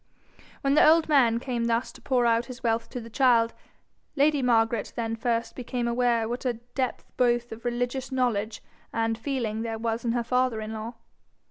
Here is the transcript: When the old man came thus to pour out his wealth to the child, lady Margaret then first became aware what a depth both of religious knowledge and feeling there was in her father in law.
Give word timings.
When 0.61 0.73
the 0.73 0.83
old 0.83 1.07
man 1.07 1.39
came 1.39 1.65
thus 1.65 1.91
to 1.91 2.01
pour 2.01 2.25
out 2.25 2.47
his 2.47 2.63
wealth 2.63 2.89
to 2.89 2.99
the 2.99 3.07
child, 3.11 3.53
lady 4.15 4.41
Margaret 4.41 4.93
then 4.95 5.15
first 5.15 5.55
became 5.55 5.87
aware 5.87 6.27
what 6.27 6.43
a 6.43 6.53
depth 6.53 7.11
both 7.17 7.51
of 7.51 7.63
religious 7.65 8.11
knowledge 8.11 8.63
and 8.91 9.15
feeling 9.15 9.61
there 9.61 9.77
was 9.77 10.03
in 10.03 10.13
her 10.13 10.23
father 10.23 10.59
in 10.59 10.73
law. 10.73 10.95